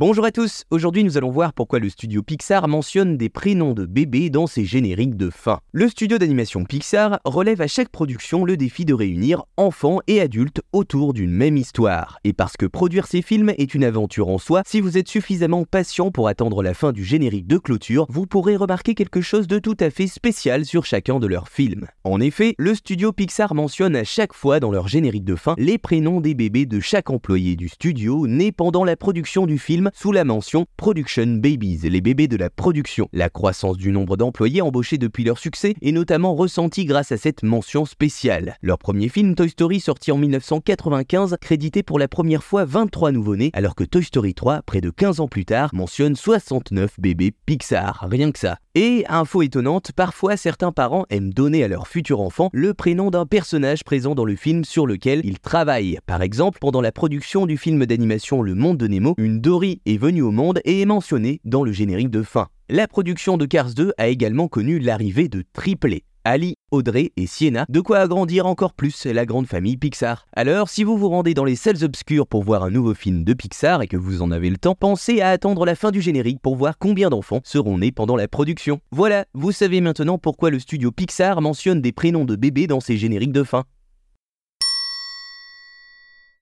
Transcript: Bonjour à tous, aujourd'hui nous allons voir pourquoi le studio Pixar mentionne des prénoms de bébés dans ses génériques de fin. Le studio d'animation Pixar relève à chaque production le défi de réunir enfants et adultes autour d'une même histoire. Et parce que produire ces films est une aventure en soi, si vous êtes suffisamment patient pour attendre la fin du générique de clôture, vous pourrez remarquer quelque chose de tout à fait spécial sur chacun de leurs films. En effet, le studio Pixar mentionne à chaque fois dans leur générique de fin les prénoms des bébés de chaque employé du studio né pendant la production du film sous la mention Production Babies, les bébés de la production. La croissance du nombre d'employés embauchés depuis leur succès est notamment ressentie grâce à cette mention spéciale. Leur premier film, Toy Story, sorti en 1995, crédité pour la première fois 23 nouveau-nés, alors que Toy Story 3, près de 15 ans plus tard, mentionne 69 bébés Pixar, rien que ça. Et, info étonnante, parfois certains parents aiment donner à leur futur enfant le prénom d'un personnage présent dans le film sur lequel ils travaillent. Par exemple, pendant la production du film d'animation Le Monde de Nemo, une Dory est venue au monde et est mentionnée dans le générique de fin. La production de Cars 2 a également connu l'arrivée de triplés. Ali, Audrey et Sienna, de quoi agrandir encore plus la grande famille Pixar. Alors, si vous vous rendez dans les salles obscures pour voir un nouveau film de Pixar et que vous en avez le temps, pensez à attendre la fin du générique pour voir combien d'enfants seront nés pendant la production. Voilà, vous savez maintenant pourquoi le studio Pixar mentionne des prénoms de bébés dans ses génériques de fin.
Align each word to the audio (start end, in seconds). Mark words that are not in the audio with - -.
Bonjour 0.00 0.24
à 0.24 0.30
tous, 0.30 0.64
aujourd'hui 0.70 1.04
nous 1.04 1.18
allons 1.18 1.30
voir 1.30 1.52
pourquoi 1.52 1.78
le 1.78 1.90
studio 1.90 2.22
Pixar 2.22 2.68
mentionne 2.68 3.18
des 3.18 3.28
prénoms 3.28 3.74
de 3.74 3.84
bébés 3.84 4.30
dans 4.30 4.46
ses 4.46 4.64
génériques 4.64 5.14
de 5.14 5.28
fin. 5.28 5.60
Le 5.72 5.90
studio 5.90 6.16
d'animation 6.16 6.64
Pixar 6.64 7.20
relève 7.26 7.60
à 7.60 7.66
chaque 7.66 7.90
production 7.90 8.46
le 8.46 8.56
défi 8.56 8.86
de 8.86 8.94
réunir 8.94 9.42
enfants 9.58 9.98
et 10.06 10.22
adultes 10.22 10.62
autour 10.72 11.12
d'une 11.12 11.32
même 11.32 11.58
histoire. 11.58 12.18
Et 12.24 12.32
parce 12.32 12.56
que 12.56 12.64
produire 12.64 13.06
ces 13.06 13.20
films 13.20 13.52
est 13.58 13.74
une 13.74 13.84
aventure 13.84 14.28
en 14.28 14.38
soi, 14.38 14.62
si 14.64 14.80
vous 14.80 14.96
êtes 14.96 15.06
suffisamment 15.06 15.66
patient 15.66 16.10
pour 16.10 16.28
attendre 16.28 16.62
la 16.62 16.72
fin 16.72 16.92
du 16.92 17.04
générique 17.04 17.46
de 17.46 17.58
clôture, 17.58 18.06
vous 18.08 18.24
pourrez 18.24 18.56
remarquer 18.56 18.94
quelque 18.94 19.20
chose 19.20 19.48
de 19.48 19.58
tout 19.58 19.76
à 19.80 19.90
fait 19.90 20.06
spécial 20.06 20.64
sur 20.64 20.86
chacun 20.86 21.18
de 21.18 21.26
leurs 21.26 21.50
films. 21.50 21.88
En 22.04 22.22
effet, 22.22 22.54
le 22.56 22.74
studio 22.74 23.12
Pixar 23.12 23.54
mentionne 23.54 23.96
à 23.96 24.04
chaque 24.04 24.32
fois 24.32 24.60
dans 24.60 24.70
leur 24.70 24.88
générique 24.88 25.24
de 25.26 25.36
fin 25.36 25.54
les 25.58 25.76
prénoms 25.76 26.22
des 26.22 26.32
bébés 26.32 26.64
de 26.64 26.80
chaque 26.80 27.10
employé 27.10 27.54
du 27.54 27.68
studio 27.68 28.26
né 28.26 28.50
pendant 28.50 28.84
la 28.84 28.96
production 28.96 29.44
du 29.44 29.58
film 29.58 29.89
sous 29.94 30.12
la 30.12 30.24
mention 30.24 30.66
Production 30.76 31.26
Babies, 31.26 31.80
les 31.84 32.00
bébés 32.00 32.28
de 32.28 32.36
la 32.36 32.50
production. 32.50 33.08
La 33.12 33.28
croissance 33.28 33.76
du 33.76 33.92
nombre 33.92 34.16
d'employés 34.16 34.62
embauchés 34.62 34.98
depuis 34.98 35.24
leur 35.24 35.38
succès 35.38 35.74
est 35.82 35.92
notamment 35.92 36.34
ressentie 36.34 36.84
grâce 36.84 37.12
à 37.12 37.16
cette 37.16 37.42
mention 37.42 37.84
spéciale. 37.84 38.56
Leur 38.62 38.78
premier 38.78 39.08
film, 39.08 39.34
Toy 39.34 39.50
Story, 39.50 39.80
sorti 39.80 40.12
en 40.12 40.18
1995, 40.18 41.36
crédité 41.40 41.82
pour 41.82 41.98
la 41.98 42.08
première 42.08 42.44
fois 42.44 42.64
23 42.64 43.12
nouveau-nés, 43.12 43.50
alors 43.52 43.74
que 43.74 43.84
Toy 43.84 44.04
Story 44.04 44.34
3, 44.34 44.62
près 44.62 44.80
de 44.80 44.90
15 44.90 45.20
ans 45.20 45.28
plus 45.28 45.44
tard, 45.44 45.70
mentionne 45.72 46.16
69 46.16 46.98
bébés 46.98 47.32
Pixar, 47.46 48.06
rien 48.10 48.32
que 48.32 48.38
ça. 48.38 48.58
Et, 48.76 49.04
info 49.08 49.42
étonnante, 49.42 49.90
parfois 49.90 50.36
certains 50.36 50.70
parents 50.70 51.04
aiment 51.10 51.32
donner 51.32 51.64
à 51.64 51.68
leur 51.68 51.88
futur 51.88 52.20
enfant 52.20 52.50
le 52.52 52.72
prénom 52.72 53.10
d'un 53.10 53.26
personnage 53.26 53.82
présent 53.82 54.14
dans 54.14 54.24
le 54.24 54.36
film 54.36 54.64
sur 54.64 54.86
lequel 54.86 55.22
ils 55.24 55.40
travaillent. 55.40 55.98
Par 56.06 56.22
exemple, 56.22 56.60
pendant 56.60 56.80
la 56.80 56.92
production 56.92 57.46
du 57.46 57.56
film 57.56 57.84
d'animation 57.84 58.42
Le 58.42 58.54
Monde 58.54 58.76
de 58.76 58.86
Nemo, 58.86 59.14
une 59.18 59.40
Dory 59.40 59.80
est 59.86 59.96
venue 59.96 60.22
au 60.22 60.30
monde 60.30 60.60
et 60.64 60.82
est 60.82 60.86
mentionnée 60.86 61.40
dans 61.44 61.64
le 61.64 61.72
générique 61.72 62.10
de 62.10 62.22
fin. 62.22 62.46
La 62.68 62.86
production 62.86 63.36
de 63.36 63.44
Cars 63.44 63.74
2 63.74 63.92
a 63.98 64.06
également 64.06 64.46
connu 64.46 64.78
l'arrivée 64.78 65.28
de 65.28 65.42
triplés. 65.52 66.04
Ali, 66.24 66.56
Audrey 66.70 67.12
et 67.16 67.26
Sienna, 67.26 67.64
de 67.68 67.80
quoi 67.80 67.98
agrandir 67.98 68.46
encore 68.46 68.74
plus 68.74 69.06
la 69.06 69.24
grande 69.24 69.46
famille 69.46 69.78
Pixar. 69.78 70.26
Alors, 70.34 70.68
si 70.68 70.84
vous 70.84 70.98
vous 70.98 71.08
rendez 71.08 71.32
dans 71.32 71.44
les 71.44 71.56
salles 71.56 71.82
obscures 71.82 72.26
pour 72.26 72.42
voir 72.42 72.62
un 72.62 72.70
nouveau 72.70 72.92
film 72.92 73.24
de 73.24 73.32
Pixar 73.32 73.80
et 73.80 73.88
que 73.88 73.96
vous 73.96 74.20
en 74.20 74.30
avez 74.30 74.50
le 74.50 74.58
temps, 74.58 74.74
pensez 74.74 75.22
à 75.22 75.30
attendre 75.30 75.64
la 75.64 75.74
fin 75.74 75.90
du 75.90 76.02
générique 76.02 76.40
pour 76.42 76.56
voir 76.56 76.78
combien 76.78 77.08
d'enfants 77.08 77.40
seront 77.44 77.78
nés 77.78 77.92
pendant 77.92 78.16
la 78.16 78.28
production. 78.28 78.80
Voilà, 78.90 79.24
vous 79.32 79.52
savez 79.52 79.80
maintenant 79.80 80.18
pourquoi 80.18 80.50
le 80.50 80.58
studio 80.58 80.92
Pixar 80.92 81.40
mentionne 81.40 81.80
des 81.80 81.92
prénoms 81.92 82.26
de 82.26 82.36
bébés 82.36 82.66
dans 82.66 82.80
ses 82.80 82.98
génériques 82.98 83.32
de 83.32 83.44
fin. 83.44 83.64